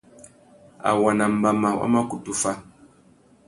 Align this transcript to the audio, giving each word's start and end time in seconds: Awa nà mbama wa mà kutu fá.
Awa 0.89 1.11
nà 1.17 1.25
mbama 1.35 1.69
wa 1.79 1.85
mà 1.93 1.99
kutu 2.09 2.31
fá. 2.41 2.51